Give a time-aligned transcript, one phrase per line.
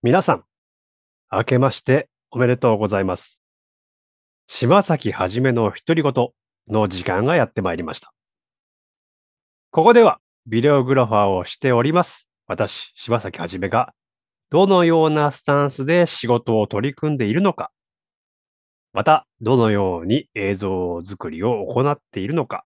[0.00, 0.44] 皆さん、
[1.28, 3.42] 明けましておめでとうございます。
[4.46, 6.28] 柴崎はじめの独り言
[6.68, 8.12] の時間がやってまいりました。
[9.72, 12.28] ここではビデオグラファーをしております。
[12.46, 13.92] 私、柴崎はじめが
[14.50, 17.72] どのようなスタンスで仕事を取り組んでいるのか、
[18.92, 22.64] またどのように映像作りを行っているのか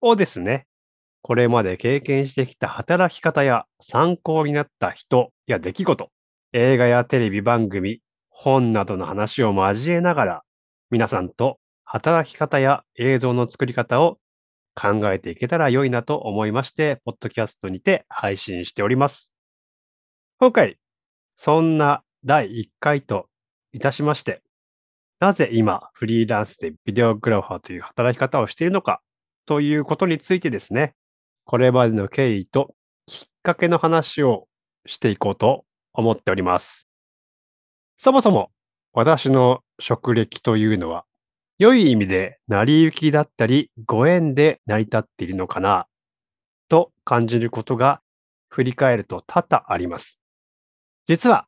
[0.00, 0.68] をですね、
[1.20, 6.10] これまで経験してきた働き方や参考になった人や出来事、
[6.56, 10.42] 映画やテレビ番組、本などの話を交えながら、
[10.88, 14.18] 皆さんと働き方や映像の作り方を
[14.76, 19.34] 考えていけたら良いなと思いまして、ポッドキャストにて配信しております。
[20.38, 20.78] 今回、
[21.34, 23.26] そんな第1回と
[23.72, 24.40] いたしまして、
[25.18, 29.00] なぜ今フリーランスでビデオグラファーという働き方をしているのか
[29.44, 30.94] ということについてですね、
[31.46, 34.46] これまでの経緯ときっかけの話を
[34.86, 35.63] していこうと
[35.94, 36.88] 思っております。
[37.96, 38.50] そもそも
[38.92, 41.04] 私の職歴というのは、
[41.58, 45.86] 良い意味で成り行きだったりご縁で成り立っているのかな
[46.68, 48.00] と感じることが
[48.48, 50.18] 振り返ると多々あります。
[51.06, 51.46] 実は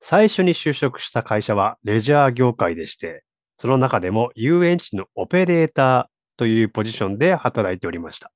[0.00, 3.24] 最初に就職した会社はレジャー業界でして、
[3.56, 8.30] その中でも遊園地のオペレーターというポジションで働いておりました。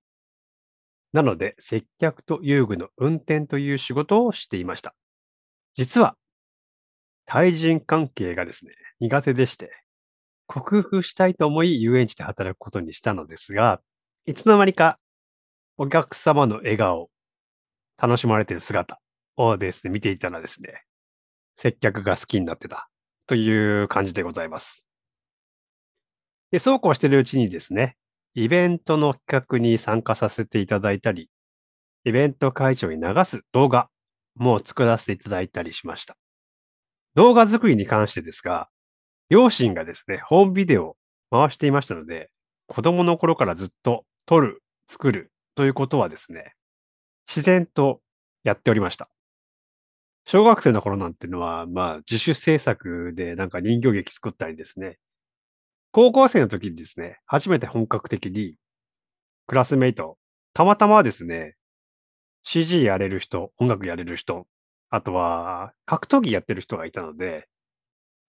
[1.13, 4.95] なので、接客と遊具の運転という仕事をしていました。
[5.75, 6.17] 実は、
[7.25, 9.71] 対人関係がですね、苦手でして、
[10.47, 13.81] 克服したいと思い遊園地で働くことにしたのですが、
[14.27, 14.99] いつの間にか
[15.79, 17.09] お客様の笑顔、
[18.01, 19.01] 楽しまれている姿
[19.37, 20.83] をですね、見ていたらですね、
[21.55, 22.89] 接客が好きになってた
[23.27, 24.87] という感じでございます。
[26.51, 27.97] で、そうこうしているうちにですね、
[28.35, 31.31] イベントの企画に参加させていただいたり、
[32.05, 33.89] イベント会場に流す動画
[34.35, 36.17] も作らせていただいたりしました。
[37.15, 38.69] 動画作りに関してですが、
[39.29, 40.97] 両親がですね、ホームビデオを
[41.31, 42.31] 回していましたので、
[42.67, 46.55] 子供の頃からずっと撮る、作るということはですね、
[47.27, 48.01] 自然と
[48.45, 49.09] やっておりました。
[50.25, 54.99] 小学生の頃なんていうのは、まあ自主制作でなんか人形劇作ったりですね、
[55.91, 58.57] 高校生の時にですね、初めて本格的に
[59.47, 60.17] クラスメイト、
[60.55, 61.57] たまたまですね、
[62.43, 64.47] CG やれる人、音楽やれる人、
[64.91, 67.49] あとは格闘技やってる人がいたので、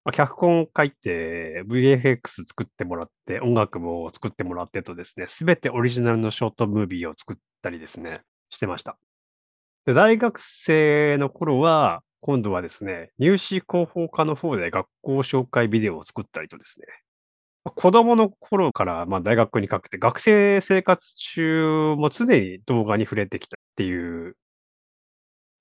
[0.06, 8.98] まあ、脚本書いて VFX 作ってもらって、音楽も作ってもらってとですね、すべてオリジナルのショートムービーを作ったりですね、してました。
[9.86, 16.86] で、大学生の頃は、今度はですね、入試広報課の方で学校紹介ビデオを作ったりとですね、
[17.64, 24.36] 子供の頃からまあ大学にかけて学生生活中も常に動画に触れてきたっていう。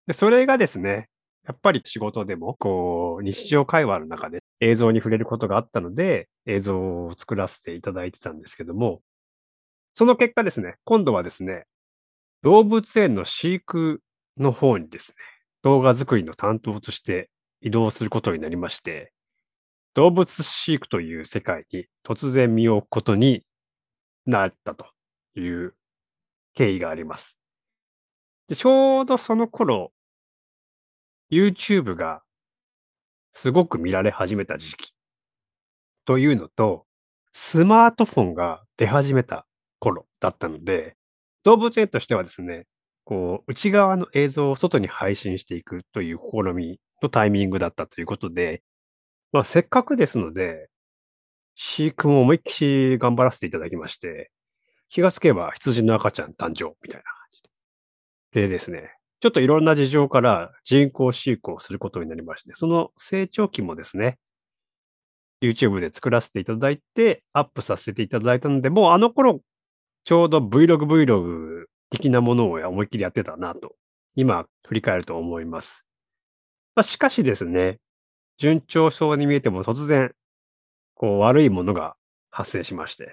[0.06, 1.08] で、それがですね、
[1.46, 9.00] やっぱり仕事でもこう日常会話の中で映像に触れることがあったので映像を作らせていただいてたんですけども、
[9.94, 11.66] その結果ですね、今度はですね、
[12.42, 14.02] 動物園の飼育
[14.38, 15.16] の方にですね、
[15.62, 17.30] 動画作りの担当として
[17.60, 19.11] 移動することになりまして、
[19.94, 23.44] 動物飼育という世界に突然身を置くことに
[24.26, 24.86] なったと
[25.36, 25.74] いう
[26.54, 27.38] 経緯があります。
[28.48, 29.92] でちょうどその頃、
[31.30, 32.22] YouTube が
[33.32, 34.92] すごく見られ始めた時期
[36.04, 36.84] というのと、
[37.32, 39.46] スマートフォンが出始めた
[39.78, 40.96] 頃だったので、
[41.44, 42.66] 動物園としてはですね、
[43.04, 48.62] こう、内側の映像を外に配信していくという試みのタイミングだったということで、
[49.32, 50.68] まあ、せっかくですので、
[51.54, 54.30] 飼育も思いっきり頑張らせていただきまして、
[54.88, 57.42] 気がつけば羊の赤ちゃん誕生みたいな感じ
[58.32, 58.42] で。
[58.42, 64.18] でですね、ちょっといろんな事情から人工飼育をすることになりまして、その成長期もですね、
[65.42, 69.40] YouTube で作らせていただいて、アップさせていただいたので、もうあの頃、
[70.04, 73.76] ちょうど Vlog、Vlog 的なものを思いっきりやってたなと、
[74.14, 75.86] 今振り返ると思います。
[76.74, 77.78] まあ、しかしですね、
[78.38, 80.14] 順調そうに見えても突然、
[80.94, 81.96] こう悪いものが
[82.30, 83.12] 発生しまして、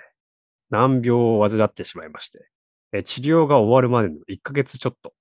[0.69, 5.13] 難病を患ってしまいまして、治療が終わるまでの1ヶ月ちょっと、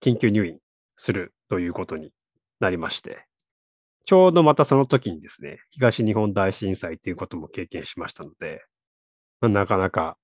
[0.00, 0.58] 緊急入院
[0.96, 2.12] するということに
[2.60, 3.26] なりまして、
[4.04, 8.64] ちょうどまたその時にですね、東日本大震災ということも経験しましたので、
[9.40, 10.16] なかなか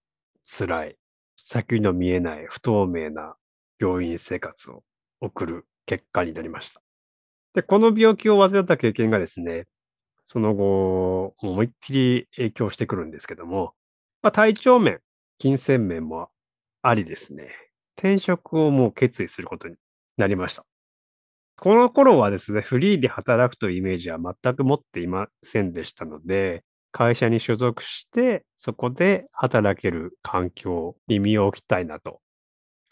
[0.44, 0.96] 辛い、
[1.36, 3.36] 先の見えない不透明な
[3.78, 4.82] 病院生活を
[5.20, 6.82] 送る結果になりました。
[7.54, 9.66] で、この病気を患った経験がですね、
[10.24, 13.74] その後、思いっきり影響してくるんですけども、
[14.22, 15.00] まあ、体調面、
[15.38, 16.28] 金銭面も
[16.82, 17.48] ありですね、
[17.96, 19.76] 転職をもう決意することに
[20.16, 20.64] なりました。
[21.56, 32.20] この頃はですね、フリーで働くというイメージは全く持っていませんでしたので、会社に所属して、そこで働ける環境に身を置きたいなと、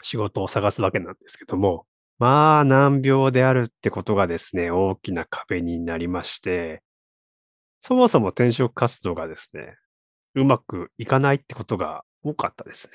[0.03, 1.87] 仕事を探すわけなんですけども、
[2.19, 6.83] まあ、難病であるってことがですね、大きな壁になりまして、
[7.81, 9.77] そもそも転職活動がですね、
[10.35, 12.93] うまくいかないってことが多かったですね。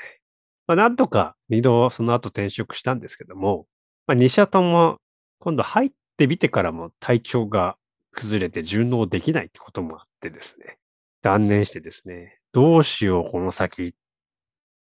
[0.68, 3.66] まあ、なんとか2度その後転職したんですけども、
[4.08, 4.98] まあ、2社とも
[5.40, 7.78] 今度入ってみてからも体調が
[8.12, 10.78] 崩れて順応できないってこともあってですね、
[11.22, 13.94] 断念してですね、どうしようこの先っ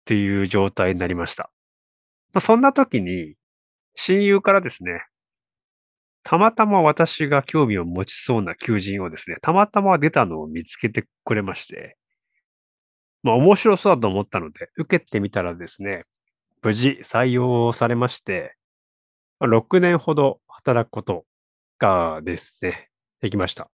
[0.04, 1.50] ていう状態になりました。
[2.32, 3.34] まあ、そんな時に
[3.94, 5.06] 親友からですね、
[6.24, 11.96] たまたま私が興味を持ちそうな求人をですね、たまたま出たのを見つけてくれまして、
[13.22, 16.04] まあ面白そうだと思ったので、受けてみたらですね、
[16.62, 18.56] 無事採用されまして、
[19.40, 21.24] 6年ほど働くこと
[21.78, 22.90] がですね、
[23.22, 23.70] できました。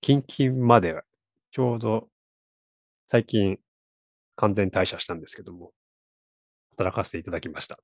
[0.00, 1.02] 近々までは、
[1.50, 2.08] ちょうど
[3.08, 3.58] 最近
[4.36, 5.72] 完全退社したんですけども、
[6.76, 7.78] 働かせていただきました。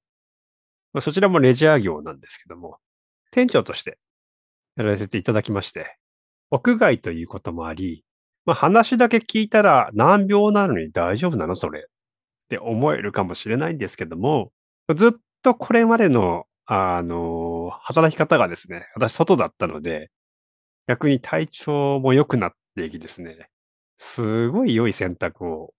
[0.93, 2.79] まあ、そちらもレジャー業なんですけども、
[3.31, 3.99] 店長として
[4.77, 5.97] やらせていただきまして、
[6.51, 8.05] 屋外ということもあり、
[8.45, 11.83] まあ、話だけ聞いたら難病なのに大丈夫なのそれっ
[12.49, 14.53] て思えるかもしれないんですけども、
[14.95, 15.13] ずっ
[15.43, 20.11] とこれまでの、あの働き方がですね、私外だったので、
[20.87, 23.49] 逆に体調も良くなっていきですね、
[23.97, 25.75] すごい良い選択を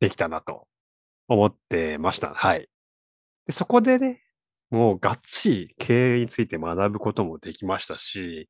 [0.00, 0.66] できたなと
[1.28, 2.34] 思ってました。
[2.34, 2.68] はい。
[3.46, 4.23] でそこでね、
[4.74, 8.48] もうがっちり経営について学ぶこともできましたし、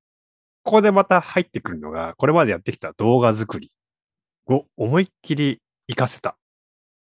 [0.65, 3.71] ここでまた入ってくるのが、これまでやってきた動画作り
[4.47, 6.37] を思いっきり活かせた。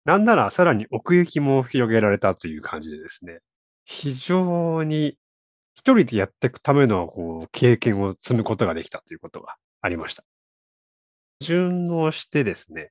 [0.05, 3.41] なんならさらに奥行きも広げられたという感じでですね、
[3.85, 5.17] 非常に
[5.77, 10.25] 一人でやっていくためのこう経験を積むことができたということがありました。
[11.41, 12.91] 順応してですね、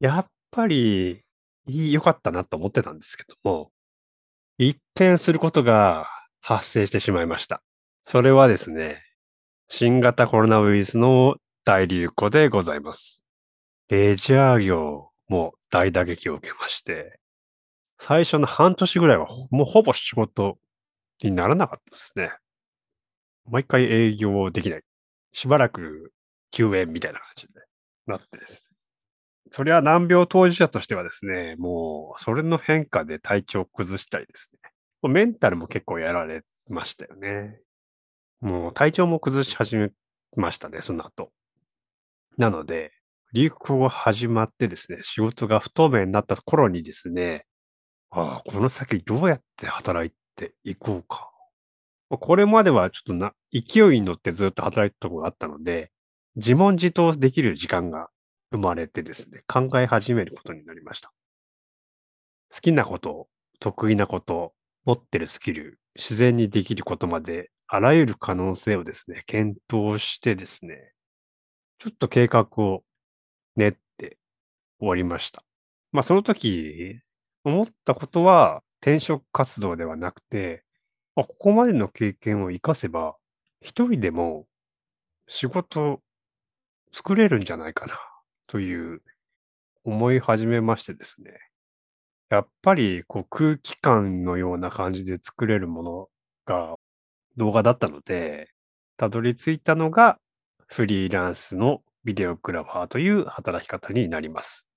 [0.00, 1.24] やっぱり
[1.66, 3.70] 良かったなと思ってたんですけども、
[4.58, 6.06] 一転することが
[6.40, 7.62] 発生してしまいました。
[8.02, 9.02] それはですね、
[9.68, 13.24] 新型コロナウイルスの大流行でございます。
[13.88, 17.18] レジャー業も大打撃を受けまして、
[17.98, 20.58] 最初の半年ぐらいはもうほぼ仕事
[21.22, 22.32] にならなかったですね。
[23.48, 24.82] 毎回営業できない。
[25.32, 26.12] しばらく
[26.50, 27.54] 休園みたいな感じで
[28.06, 28.71] なってですね。
[29.54, 35.10] それは難病当事者としてはですね、もうそれの変化で体調を崩したりですね。
[35.10, 37.60] メンタルも結構やられましたよね。
[38.40, 39.90] もう体調も崩し始め
[40.36, 41.32] ましたね、その後。
[42.38, 42.92] なので、
[43.34, 47.44] 流行が始まってですね、仕事が不透明になった頃にですね、
[48.10, 51.30] ああ、この先どうやって働いていこうか。
[52.08, 55.90] これまではちょっとな、勢いに乗ってずっと働いたところがあったので、
[56.36, 58.08] 自問自答できる時間が
[58.52, 61.12] 生まれてですね、考え始めることになりました。
[62.54, 63.28] 好きなこと、
[63.60, 64.52] 得意なこと、
[64.84, 70.92] 持ってるスキル、自然にできることまで、あらゆる可能性をですね、検討してですね、
[71.78, 72.84] ちょっと計画を
[73.56, 74.18] 練って
[74.78, 75.42] 終わりました。
[75.92, 77.00] まあその時、
[77.44, 80.64] 思ったことは転職活動ではなくて、
[81.16, 83.16] まあここまでの経験を活かせば、
[83.60, 84.46] 一人でも
[85.28, 86.00] 仕事
[86.92, 87.98] 作れるんじゃないかな、
[88.52, 89.00] という
[89.82, 91.32] 思い始めましてですね。
[92.28, 96.08] やっぱりこう空気感のような感じで作れるもの
[96.44, 96.74] が
[97.38, 98.50] 動画だったので、
[98.98, 100.18] たどり着いたのが
[100.66, 104.68] フリーランスのビデオグラファーという働き方になります。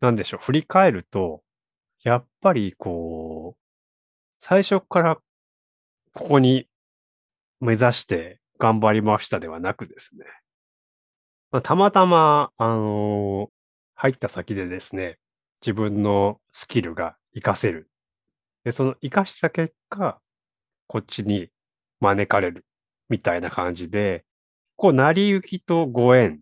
[0.00, 1.44] なんでしょう、振り返ると、
[2.02, 3.60] やっぱりこう、
[4.40, 5.18] 最初から
[6.14, 6.66] ここに
[7.60, 10.24] 目指して頑張りましたではなくですね、
[11.52, 13.50] まあ、たまたま、あの
[13.94, 15.18] 入った先でですね、
[15.62, 17.90] 自分のスキルが活かせる。
[18.64, 20.20] で、その活かした結果、
[20.88, 21.50] こっちに
[22.00, 22.66] 招かれる
[23.08, 24.24] みたいな感じで、
[24.76, 26.38] こう、成り行きとご縁っ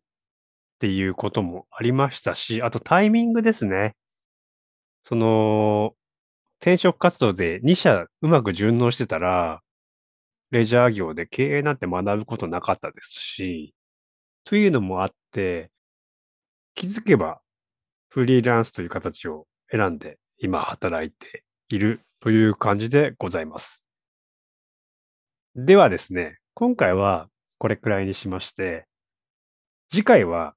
[0.81, 3.97] ていうこともありましたし、あとタイミングですね。
[5.05, 5.95] その、
[6.61, 9.63] 転職活動で2社うまく順応してたら、
[10.51, 13.75] レジャー業で経営なんて学ぶことなかったですし、
[14.49, 15.71] というのもあって、
[16.75, 17.43] 気づけば
[18.09, 23.83] フリーランスという形を選んで今働いているという感じでございます。
[25.55, 27.29] ではですね、今回は
[27.59, 28.87] これくらいにしまして、
[29.91, 30.55] 次回は、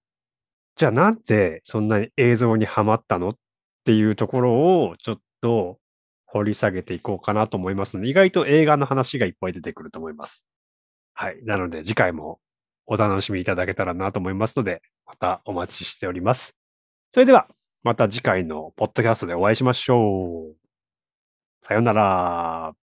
[0.78, 3.36] じゃあなんでそんなに映像にハマったのっ
[3.84, 5.80] ていうところをちょっと
[6.28, 10.46] 掘り下げていこうかなと思いますので、意外と映画の話がいっぱい出てくると思います。
[11.14, 11.44] はい。
[11.44, 12.40] なので次回も
[12.94, 16.58] お楽しみいただけたらなと思いますので、またお待ちしております。
[17.12, 17.48] それでは、
[17.84, 20.56] また次回のポッドキャストでお会いしましょう。
[21.62, 22.74] さようなら。